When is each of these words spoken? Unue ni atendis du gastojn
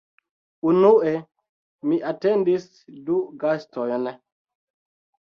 Unue 0.71 1.11
ni 1.91 2.01
atendis 2.15 2.69
du 3.13 3.23
gastojn 3.47 4.13